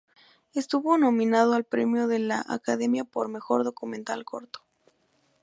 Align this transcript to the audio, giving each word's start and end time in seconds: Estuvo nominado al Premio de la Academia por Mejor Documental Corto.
Estuvo 0.55 0.97
nominado 0.97 1.53
al 1.53 1.63
Premio 1.63 2.07
de 2.07 2.17
la 2.17 2.43
Academia 2.49 3.03
por 3.03 3.29
Mejor 3.29 3.63
Documental 3.63 4.25
Corto. 4.25 4.61